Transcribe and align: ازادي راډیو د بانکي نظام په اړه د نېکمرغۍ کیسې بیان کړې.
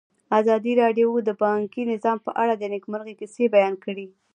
ازادي 0.39 0.73
راډیو 0.81 1.09
د 1.27 1.29
بانکي 1.41 1.81
نظام 1.91 2.17
په 2.25 2.31
اړه 2.41 2.53
د 2.57 2.63
نېکمرغۍ 2.73 3.13
کیسې 3.19 3.45
بیان 3.55 3.73
کړې. 3.83 4.07